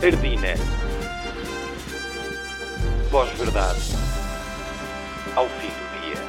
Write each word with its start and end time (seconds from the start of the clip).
Ardina. 0.00 0.54
Pós-verdade. 3.10 3.80
Ao 5.34 5.48
fim 5.48 5.66
do 5.66 6.00
dia. 6.02 6.22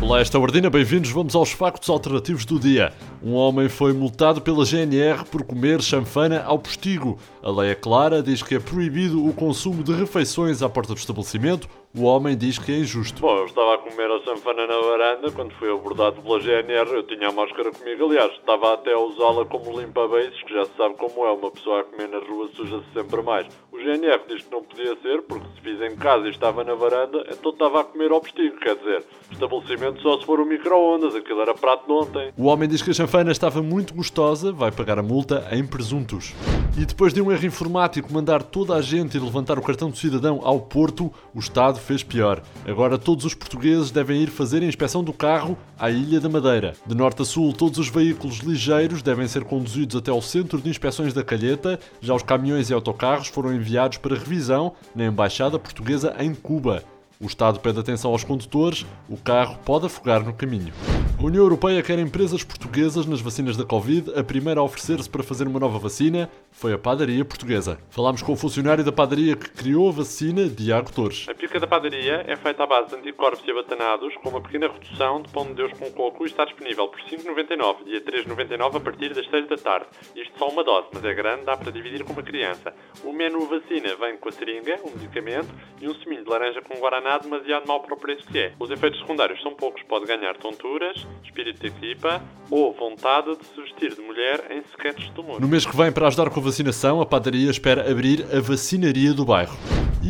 Olá, 0.00 0.20
esta 0.20 0.38
Ordina, 0.38 0.70
bem-vindos. 0.70 1.10
Vamos 1.10 1.34
aos 1.34 1.50
factos 1.50 1.90
alternativos 1.90 2.44
do 2.44 2.58
dia. 2.58 2.92
Um 3.20 3.34
homem 3.34 3.68
foi 3.68 3.92
multado 3.92 4.40
pela 4.40 4.64
GNR 4.64 5.24
por 5.24 5.42
comer 5.42 5.82
chanfana 5.82 6.40
ao 6.44 6.56
postigo. 6.56 7.18
A 7.42 7.50
lei 7.50 7.72
é 7.72 7.74
clara, 7.74 8.22
diz 8.22 8.40
que 8.40 8.54
é 8.54 8.60
proibido 8.60 9.26
o 9.26 9.34
consumo 9.34 9.82
de 9.82 9.92
refeições 9.92 10.62
à 10.62 10.68
porta 10.68 10.94
do 10.94 10.98
estabelecimento. 10.98 11.68
O 11.96 12.04
homem 12.04 12.36
diz 12.36 12.58
que 12.58 12.70
é 12.70 12.76
injusto. 12.76 13.20
Bom, 13.20 13.38
eu 13.38 13.46
estava 13.46 13.74
a 13.74 13.78
comer 13.78 14.10
a 14.10 14.20
chanfana 14.20 14.66
na 14.66 14.80
varanda 14.80 15.32
quando 15.32 15.52
fui 15.54 15.72
abordado 15.72 16.22
pela 16.22 16.38
GNR. 16.38 16.92
Eu 16.92 17.02
tinha 17.02 17.28
a 17.28 17.32
máscara 17.32 17.72
comigo, 17.72 18.04
aliás, 18.04 18.30
estava 18.32 18.74
até 18.74 18.92
a 18.92 18.98
usá-la 18.98 19.44
como 19.46 19.80
limpa-beiços, 19.80 20.42
que 20.44 20.54
já 20.54 20.64
se 20.66 20.76
sabe 20.76 20.94
como 20.94 21.26
é, 21.26 21.32
uma 21.32 21.50
pessoa 21.50 21.80
a 21.80 21.84
comer 21.84 22.08
na 22.08 22.18
rua 22.18 22.48
suja-se 22.54 22.84
sempre 22.92 23.20
mais. 23.22 23.46
O 23.72 23.78
GNR 23.78 24.20
diz 24.28 24.42
que 24.42 24.52
não 24.52 24.62
podia 24.62 24.96
ser, 25.00 25.22
porque 25.22 25.46
se 25.54 25.60
fiz 25.62 25.80
em 25.80 25.96
casa 25.96 26.26
e 26.26 26.30
estava 26.30 26.62
na 26.62 26.74
varanda, 26.74 27.26
então 27.30 27.50
estava 27.50 27.80
a 27.80 27.84
comer 27.84 28.12
ao 28.12 28.20
postigo, 28.20 28.58
quer 28.58 28.76
dizer, 28.76 29.04
estabelecimento 29.32 29.87
só 30.02 30.18
se 30.18 30.26
for 30.26 30.40
o 30.40 30.46
micro-ondas, 30.46 31.14
aquilo 31.14 31.40
era 31.40 31.54
prato 31.54 31.86
de 31.86 31.92
ontem. 31.92 32.32
O 32.36 32.44
homem 32.44 32.68
diz 32.68 32.82
que 32.82 32.90
a 32.90 32.94
chanfana 32.94 33.30
estava 33.30 33.62
muito 33.62 33.94
gostosa, 33.94 34.52
vai 34.52 34.70
pagar 34.70 34.98
a 34.98 35.02
multa 35.02 35.46
em 35.52 35.66
presuntos. 35.66 36.34
E 36.76 36.84
depois 36.84 37.12
de 37.12 37.20
um 37.20 37.32
erro 37.32 37.46
informático 37.46 38.12
mandar 38.12 38.42
toda 38.42 38.74
a 38.74 38.82
gente 38.82 39.16
ir 39.16 39.20
levantar 39.20 39.58
o 39.58 39.62
cartão 39.62 39.90
de 39.90 39.98
cidadão 39.98 40.40
ao 40.44 40.60
Porto, 40.60 41.12
o 41.34 41.38
Estado 41.38 41.78
fez 41.78 42.02
pior. 42.02 42.42
Agora 42.66 42.98
todos 42.98 43.24
os 43.24 43.34
portugueses 43.34 43.90
devem 43.90 44.22
ir 44.22 44.28
fazer 44.28 44.62
a 44.62 44.66
inspeção 44.66 45.02
do 45.02 45.12
carro 45.12 45.56
à 45.78 45.90
Ilha 45.90 46.20
da 46.20 46.28
Madeira. 46.28 46.74
De 46.86 46.94
norte 46.94 47.22
a 47.22 47.24
sul, 47.24 47.52
todos 47.52 47.78
os 47.78 47.88
veículos 47.88 48.38
ligeiros 48.38 49.02
devem 49.02 49.26
ser 49.26 49.44
conduzidos 49.44 49.96
até 49.96 50.10
ao 50.10 50.22
Centro 50.22 50.60
de 50.60 50.70
Inspeções 50.70 51.12
da 51.12 51.24
Calheta. 51.24 51.78
Já 52.00 52.14
os 52.14 52.22
caminhões 52.22 52.70
e 52.70 52.74
autocarros 52.74 53.28
foram 53.28 53.54
enviados 53.54 53.98
para 53.98 54.14
revisão 54.14 54.72
na 54.94 55.06
Embaixada 55.06 55.58
Portuguesa 55.58 56.14
em 56.18 56.34
Cuba. 56.34 56.82
O 57.20 57.26
Estado 57.26 57.58
pede 57.58 57.80
atenção 57.80 58.12
aos 58.12 58.22
condutores, 58.22 58.86
o 59.08 59.16
carro 59.16 59.58
pode 59.64 59.86
afogar 59.86 60.24
no 60.24 60.32
caminho. 60.32 60.72
A 61.18 61.24
União 61.24 61.42
Europeia 61.42 61.82
quer 61.82 61.98
empresas 61.98 62.44
portuguesas 62.44 63.06
nas 63.06 63.20
vacinas 63.20 63.56
da 63.56 63.64
Covid. 63.64 64.16
A 64.16 64.22
primeira 64.22 64.60
a 64.60 64.62
oferecer-se 64.62 65.10
para 65.10 65.24
fazer 65.24 65.48
uma 65.48 65.58
nova 65.58 65.76
vacina 65.76 66.30
foi 66.52 66.72
a 66.72 66.78
padaria 66.78 67.24
portuguesa. 67.24 67.76
Falámos 67.90 68.22
com 68.22 68.34
o 68.34 68.36
funcionário 68.36 68.84
da 68.84 68.92
padaria 68.92 69.34
que 69.34 69.50
criou 69.50 69.88
a 69.88 69.92
vacina, 69.92 70.48
Diago 70.48 70.92
Torres. 70.92 71.26
A 71.28 71.34
pica 71.34 71.58
da 71.58 71.66
padaria 71.66 72.24
é 72.24 72.36
feita 72.36 72.62
à 72.62 72.66
base 72.68 72.90
de 72.90 72.94
anticorpos 72.94 73.44
e 73.44 73.50
abatanados, 73.50 74.14
com 74.22 74.28
uma 74.28 74.40
pequena 74.40 74.68
redução 74.68 75.20
de 75.20 75.28
pão 75.32 75.44
de 75.46 75.54
Deus 75.54 75.72
com 75.72 75.90
coco 75.90 76.24
e 76.24 76.28
está 76.28 76.44
disponível 76.44 76.86
por 76.86 77.00
5,99 77.00 77.78
e 77.86 77.96
a 77.96 78.00
3,99 78.00 78.76
a 78.76 78.80
partir 78.80 79.12
das 79.12 79.28
6 79.28 79.48
da 79.48 79.56
tarde. 79.56 79.86
Isto 80.14 80.38
só 80.38 80.48
uma 80.48 80.62
dose, 80.62 80.86
mas 80.92 81.04
é 81.04 81.12
grande, 81.12 81.46
dá 81.46 81.56
para 81.56 81.72
dividir 81.72 82.04
com 82.04 82.12
uma 82.12 82.22
criança. 82.22 82.72
O 83.02 83.12
menu 83.12 83.44
vacina 83.46 83.96
vem 83.96 84.16
com 84.18 84.28
a 84.28 84.32
seringa, 84.32 84.78
um 84.84 84.90
medicamento 84.92 85.48
e 85.80 85.88
um 85.88 85.94
seminho 85.96 86.22
de 86.22 86.30
laranja 86.30 86.62
com 86.62 86.78
guaraná 86.78 87.07
demasiado 87.16 87.66
mau 87.66 87.80
para 87.80 87.94
o 87.94 87.96
preço 87.96 88.26
que 88.26 88.38
é. 88.38 88.52
Os 88.60 88.70
efeitos 88.70 89.00
secundários 89.00 89.40
são 89.40 89.54
poucos, 89.54 89.82
pode 89.84 90.04
ganhar 90.04 90.36
tonturas, 90.36 91.06
espírito 91.24 91.60
de 91.60 91.68
equipa 91.68 92.20
ou 92.50 92.74
vontade 92.74 93.34
de 93.36 93.46
se 93.46 93.60
vestir 93.62 93.94
de 93.94 94.02
mulher 94.02 94.44
em 94.50 94.58
sketches 94.74 95.10
de 95.14 95.20
humor. 95.20 95.40
No 95.40 95.48
mês 95.48 95.64
que 95.64 95.74
vem, 95.74 95.90
para 95.90 96.06
ajudar 96.08 96.28
com 96.28 96.40
a 96.40 96.42
vacinação, 96.42 97.00
a 97.00 97.06
padaria 97.06 97.50
espera 97.50 97.90
abrir 97.90 98.26
a 98.30 98.40
vacinaria 98.40 99.14
do 99.14 99.24
bairro. 99.24 99.56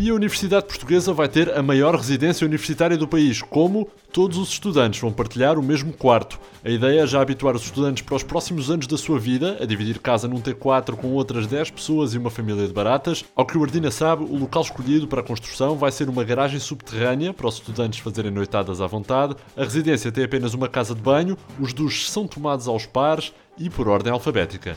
E 0.00 0.10
a 0.10 0.14
Universidade 0.14 0.66
Portuguesa 0.66 1.12
vai 1.12 1.28
ter 1.28 1.52
a 1.52 1.60
maior 1.60 1.92
residência 1.96 2.46
universitária 2.46 2.96
do 2.96 3.08
país. 3.08 3.42
Como? 3.42 3.90
Todos 4.12 4.38
os 4.38 4.50
estudantes 4.50 5.00
vão 5.00 5.12
partilhar 5.12 5.58
o 5.58 5.62
mesmo 5.62 5.92
quarto. 5.92 6.38
A 6.64 6.70
ideia 6.70 7.00
é 7.00 7.06
já 7.06 7.20
habituar 7.20 7.56
os 7.56 7.64
estudantes 7.64 8.04
para 8.04 8.14
os 8.14 8.22
próximos 8.22 8.70
anos 8.70 8.86
da 8.86 8.96
sua 8.96 9.18
vida 9.18 9.58
a 9.60 9.66
dividir 9.66 9.98
casa 9.98 10.28
num 10.28 10.40
T4 10.40 10.94
com 10.94 11.08
outras 11.08 11.48
10 11.48 11.72
pessoas 11.72 12.14
e 12.14 12.18
uma 12.18 12.30
família 12.30 12.64
de 12.64 12.72
baratas. 12.72 13.24
Ao 13.34 13.44
que 13.44 13.58
o 13.58 13.62
Ardina 13.64 13.90
sabe, 13.90 14.22
o 14.22 14.36
local 14.36 14.62
escolhido 14.62 15.08
para 15.08 15.18
a 15.18 15.24
construção 15.24 15.74
vai 15.74 15.90
ser 15.90 16.08
uma 16.08 16.22
garagem 16.22 16.60
subterrânea 16.60 17.34
para 17.34 17.48
os 17.48 17.54
estudantes 17.56 17.98
fazerem 17.98 18.30
noitadas 18.30 18.80
à 18.80 18.86
vontade. 18.86 19.34
A 19.56 19.64
residência 19.64 20.12
tem 20.12 20.22
apenas 20.22 20.54
uma 20.54 20.68
casa 20.68 20.94
de 20.94 21.02
banho, 21.02 21.36
os 21.58 21.72
duches 21.72 22.08
são 22.08 22.24
tomados 22.24 22.68
aos 22.68 22.86
pares 22.86 23.32
e 23.58 23.68
por 23.68 23.88
ordem 23.88 24.12
alfabética. 24.12 24.76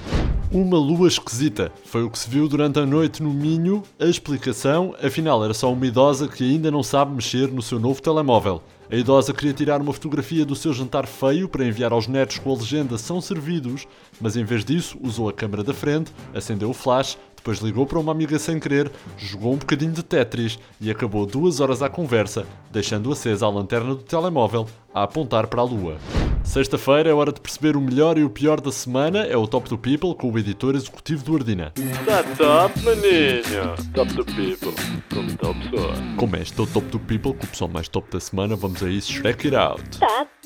Uma 0.54 0.78
lua 0.78 1.08
esquisita. 1.08 1.72
Foi 1.86 2.04
o 2.04 2.10
que 2.10 2.20
se 2.20 2.30
viu 2.30 2.46
durante 2.46 2.78
a 2.78 2.86
noite 2.86 3.24
no 3.24 3.30
Minho. 3.30 3.84
A 3.98 4.04
explicação, 4.04 4.94
afinal, 5.02 5.42
era 5.46 5.54
só 5.54 5.72
uma 5.72 5.86
idosa 5.86 6.28
que 6.28 6.44
ainda 6.44 6.70
não 6.70 6.84
sabe 6.84 7.16
mexer 7.16 7.48
no 7.48 7.62
seu 7.62 7.80
novo 7.80 8.02
telemóvel. 8.02 8.62
A 8.92 8.96
idosa 8.98 9.34
queria 9.34 9.54
tirar 9.54 9.80
uma 9.80 9.94
fotografia 9.94 10.46
do 10.46 10.54
seu 10.54 10.74
jantar 10.74 11.08
feio 11.08 11.48
para 11.48 11.66
enviar 11.66 11.94
aos 11.94 12.06
netos 12.06 12.38
com 12.38 12.52
a 12.52 12.58
legenda 12.58 12.98
São 12.98 13.22
servidos, 13.22 13.88
mas 14.20 14.36
em 14.36 14.44
vez 14.44 14.66
disso 14.66 14.98
usou 15.02 15.30
a 15.30 15.34
câmera 15.34 15.64
da 15.64 15.74
frente, 15.74 16.12
acendeu 16.36 16.70
o 16.70 16.74
flash, 16.74 17.18
depois 17.42 17.58
ligou 17.58 17.88
para 17.88 17.98
uma 17.98 18.12
amiga 18.12 18.38
sem 18.38 18.60
querer, 18.60 18.92
jogou 19.18 19.54
um 19.54 19.58
bocadinho 19.58 19.92
de 19.92 20.04
Tetris 20.04 20.60
e 20.80 20.92
acabou 20.92 21.26
duas 21.26 21.60
horas 21.60 21.82
à 21.82 21.90
conversa, 21.90 22.46
deixando 22.72 23.12
acesa 23.12 23.48
a 23.48 23.50
lanterna 23.50 23.96
do 23.96 24.04
telemóvel 24.04 24.68
a 24.94 25.02
apontar 25.02 25.48
para 25.48 25.60
a 25.60 25.66
lua. 25.66 25.98
Sexta-feira 26.44 27.10
é 27.10 27.14
hora 27.14 27.32
de 27.32 27.42
perceber 27.42 27.76
o 27.76 27.82
melhor 27.82 28.18
e 28.18 28.24
o 28.24 28.30
pior 28.30 28.62
da 28.62 28.72
semana. 28.72 29.20
É 29.20 29.38
o 29.38 29.48
Top 29.48 29.70
do 29.70 29.78
People 29.78 30.14
com 30.14 30.32
o 30.32 30.38
editor 30.38 30.76
executivo 30.76 31.24
do 31.24 31.36
Ardina. 31.36 31.72
Tá 32.06 32.24
top, 32.36 32.80
maninho! 32.84 33.76
Top 33.94 34.14
do 34.14 34.26
people, 34.26 34.74
como 35.14 35.38
tal 35.38 35.56
pessoa. 35.56 35.94
Como 36.18 36.36
é 36.36 36.42
este 36.42 36.60
é 36.60 36.64
o 36.64 36.68
Top 36.68 36.88
do 36.88 37.00
People, 37.00 37.34
com 37.34 37.46
o 37.46 37.48
pessoal 37.48 37.70
mais 37.70 37.88
top 37.88 38.12
da 38.12 38.20
semana, 38.20 38.56
vamos 38.56 38.84
a 38.84 38.90
isso, 38.90 39.14
check 39.14 39.46
it 39.46 39.56
out! 39.56 39.82
Tá 39.98 40.08
top! 40.08 40.41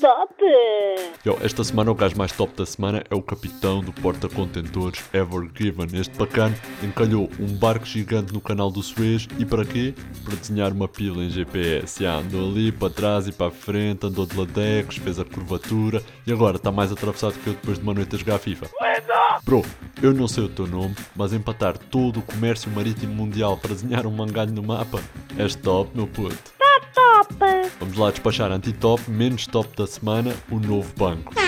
Yo, 1.26 1.36
esta 1.42 1.64
semana 1.64 1.90
o 1.90 1.94
gajo 1.94 2.16
mais 2.16 2.30
top 2.30 2.56
da 2.56 2.64
semana 2.64 3.02
é 3.10 3.14
o 3.14 3.20
capitão 3.20 3.80
do 3.80 3.92
porta-contentores 3.92 5.02
Ever 5.12 5.48
Given. 5.52 5.88
Este 5.98 6.16
bacana 6.16 6.56
encalhou 6.84 7.28
um 7.40 7.48
barco 7.48 7.84
gigante 7.84 8.32
no 8.32 8.40
canal 8.40 8.70
do 8.70 8.80
Suez 8.80 9.26
e 9.36 9.44
para 9.44 9.64
quê? 9.64 9.92
Para 10.24 10.36
desenhar 10.36 10.72
uma 10.72 10.86
pila 10.86 11.24
em 11.24 11.28
GPS. 11.28 12.04
Já, 12.04 12.18
andou 12.18 12.48
ali 12.48 12.70
para 12.70 12.90
trás 12.90 13.26
e 13.26 13.32
para 13.32 13.48
a 13.48 13.50
frente, 13.50 14.06
andou 14.06 14.24
de 14.24 14.36
ladecos, 14.38 14.98
fez 14.98 15.18
a 15.18 15.24
curvatura 15.24 16.00
e 16.24 16.32
agora 16.32 16.58
está 16.58 16.70
mais 16.70 16.92
atravessado 16.92 17.34
que 17.42 17.48
eu 17.48 17.54
depois 17.54 17.76
de 17.76 17.82
uma 17.82 17.94
noite 17.94 18.14
a 18.14 18.18
jogar 18.18 18.38
FIFA. 18.38 18.70
Bro, 19.42 19.64
eu 20.00 20.14
não 20.14 20.28
sei 20.28 20.44
o 20.44 20.48
teu 20.48 20.66
nome, 20.66 20.94
mas 21.16 21.32
empatar 21.32 21.76
todo 21.76 22.20
o 22.20 22.22
comércio 22.22 22.70
marítimo 22.70 23.12
mundial 23.12 23.56
para 23.56 23.74
desenhar 23.74 24.06
um 24.06 24.12
mangalho 24.12 24.52
no 24.52 24.62
mapa, 24.62 25.00
és 25.36 25.56
top, 25.56 25.90
meu 25.94 26.06
puto. 26.06 26.55
Lá 27.96 28.10
despachar 28.10 28.52
anti-top, 28.52 29.10
menos 29.10 29.46
top 29.46 29.74
da 29.74 29.86
semana, 29.86 30.34
o 30.50 30.58
novo 30.58 30.92
banco. 30.96 31.45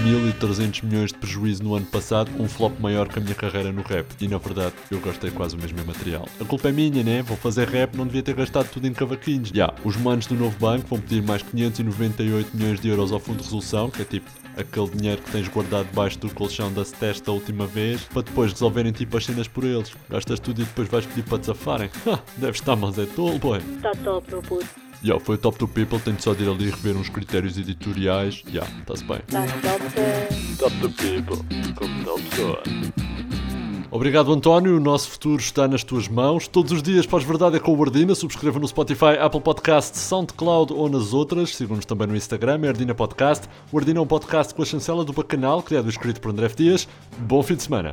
1300 0.00 0.82
milhões 0.82 1.12
de 1.12 1.18
prejuízo 1.18 1.62
no 1.62 1.74
ano 1.74 1.86
passado, 1.86 2.30
um 2.38 2.48
flop 2.48 2.78
maior 2.80 3.08
que 3.08 3.18
a 3.18 3.22
minha 3.22 3.34
carreira 3.34 3.72
no 3.72 3.82
rap. 3.82 4.06
E 4.20 4.28
na 4.28 4.38
verdade, 4.38 4.74
eu 4.90 5.00
gastei 5.00 5.30
quase 5.30 5.56
o 5.56 5.58
mesmo 5.58 5.84
material. 5.84 6.28
A 6.40 6.44
culpa 6.44 6.68
é 6.68 6.72
minha, 6.72 7.02
né? 7.02 7.22
Vou 7.22 7.36
fazer 7.36 7.68
rap, 7.68 7.96
não 7.96 8.06
devia 8.06 8.22
ter 8.22 8.34
gastado 8.34 8.68
tudo 8.70 8.86
em 8.86 8.92
cavaquinhos. 8.92 9.50
Já, 9.50 9.72
os 9.84 9.96
manos 9.96 10.26
do 10.26 10.34
novo 10.34 10.56
banco 10.58 10.86
vão 10.88 11.00
pedir 11.00 11.22
mais 11.22 11.42
598 11.42 12.56
milhões 12.56 12.80
de 12.80 12.88
euros 12.88 13.12
ao 13.12 13.20
fundo 13.20 13.38
de 13.38 13.44
resolução, 13.44 13.90
que 13.90 14.02
é 14.02 14.04
tipo 14.04 14.30
aquele 14.56 14.88
dinheiro 14.88 15.22
que 15.22 15.30
tens 15.30 15.48
guardado 15.48 15.86
debaixo 15.86 16.18
do 16.18 16.30
colchão 16.30 16.72
da 16.72 16.84
testa 16.84 17.30
a 17.30 17.34
última 17.34 17.66
vez, 17.66 18.02
para 18.04 18.22
depois 18.22 18.52
resolverem 18.52 18.92
tipo 18.92 19.16
as 19.16 19.24
cenas 19.24 19.46
por 19.46 19.64
eles. 19.64 19.92
Gastas 20.08 20.40
tudo 20.40 20.62
e 20.62 20.64
depois 20.64 20.88
vais 20.88 21.06
pedir 21.06 21.22
para 21.24 21.38
te 21.38 21.46
safarem. 21.46 21.90
Ha, 22.06 22.18
deves 22.36 22.60
estar, 22.60 22.76
mas 22.76 22.98
é 22.98 23.06
tolo, 23.06 23.38
boy. 23.38 23.60
Tá 23.82 23.92
top, 24.02 24.30
meu 24.30 24.42
puto. 24.42 24.85
Yeah, 25.02 25.22
foi 25.24 25.36
o 25.36 25.38
top 25.38 25.58
do 25.58 25.68
people, 25.68 25.98
tenho 26.00 26.20
só 26.20 26.34
de 26.34 26.44
ir 26.44 26.48
ali 26.48 26.70
rever 26.70 26.96
uns 26.96 27.08
critérios 27.08 27.56
editoriais. 27.58 28.42
Yeah, 28.48 28.70
está-se 28.80 29.04
bem. 29.04 29.18
Tá 29.30 29.46
top! 29.62 30.56
Top 30.58 30.76
do 30.76 30.90
people, 30.90 31.38
como 31.74 32.04
tal 32.04 32.18
pessoa. 32.18 32.62
Obrigado, 33.90 34.32
António. 34.32 34.76
O 34.76 34.80
nosso 34.80 35.08
futuro 35.08 35.40
está 35.40 35.66
nas 35.66 35.82
tuas 35.82 36.06
mãos. 36.06 36.46
Todos 36.46 36.72
os 36.72 36.82
dias, 36.82 37.06
pós-verdade, 37.06 37.56
é 37.56 37.58
com 37.58 37.74
o 37.74 37.82
Ardina. 37.82 38.14
Subscreva 38.14 38.58
no 38.58 38.68
Spotify, 38.68 39.16
Apple 39.18 39.40
Podcast, 39.40 39.96
SoundCloud 39.96 40.72
ou 40.72 40.88
nas 40.88 41.14
outras. 41.14 41.54
Siga-nos 41.54 41.86
também 41.86 42.06
no 42.06 42.16
Instagram, 42.16 42.60
é 42.64 42.68
Ardina 42.68 42.94
Podcast. 42.94 43.48
O 43.72 43.78
Ardina 43.78 43.98
é 43.98 44.02
um 44.02 44.06
podcast 44.06 44.54
com 44.54 44.62
a 44.62 44.66
chancela 44.66 45.04
do 45.04 45.12
Bacanal, 45.12 45.62
criado 45.62 45.86
e 45.86 45.90
escrito 45.90 46.20
por 46.20 46.30
André 46.30 46.46
F. 46.46 46.56
Dias. 46.56 46.88
Bom 47.18 47.42
fim 47.42 47.54
de 47.54 47.62
semana. 47.62 47.92